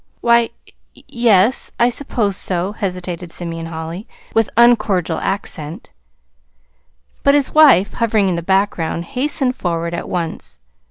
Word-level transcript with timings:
"Why, 0.21 0.49
y 0.97 1.03
yes, 1.07 1.71
I 1.79 1.89
suppose 1.89 2.35
so," 2.35 2.71
hesitated 2.71 3.31
Simeon 3.31 3.67
Holly, 3.67 4.07
with 4.33 4.49
uncordial 4.57 5.19
accent. 5.19 5.91
But 7.21 7.35
his 7.35 7.53
wife, 7.53 7.93
hovering 7.93 8.27
in 8.27 8.35
the 8.35 8.41
background, 8.41 9.05
hastened 9.13 9.55
forward 9.55 9.93
at 9.93 10.09
once. 10.09 10.59